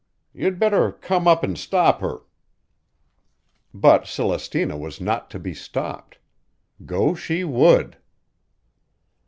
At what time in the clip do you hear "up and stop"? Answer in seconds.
1.27-2.01